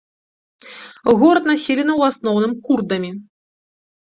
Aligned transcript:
Горад 1.23 1.43
населены 1.51 1.93
ў 1.99 2.09
асноўным 2.15 2.57
курдамі. 2.65 3.11